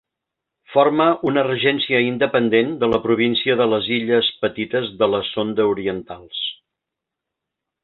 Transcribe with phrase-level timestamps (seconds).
[0.75, 6.43] Forma una regència independent de la província de les Illes Petites de la Sonda Orientals.